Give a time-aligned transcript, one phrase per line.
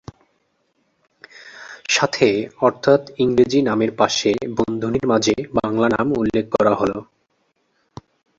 [1.89, 2.27] সাথে
[2.61, 6.99] অর্থাৎ ইংরেজি নামের পাশে বন্ধনীর মাঝে বাংলা নাম উল্লেখ করা হলো।